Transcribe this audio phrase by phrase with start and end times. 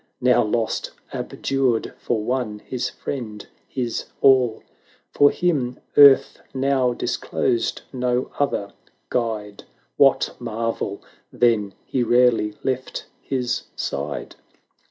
[0.19, 4.63] Now lost, abjured, for one— his friend, his all:
[5.11, 8.73] For him earth now disclosed no other
[9.11, 9.65] guide;
[9.97, 14.35] What marvel then he rarely left his side